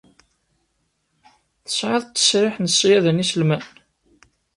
Tesɛiḍ 1.65 2.03
ttesriḥ 2.05 2.55
n 2.59 2.71
ṣṣyada 2.73 3.11
n 3.11 3.21
yiselman? 3.21 3.63